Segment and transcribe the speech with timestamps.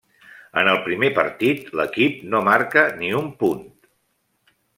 [0.61, 3.63] En el primer partit, l'equip no marca ni un punt.